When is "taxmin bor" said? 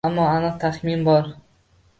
0.63-1.31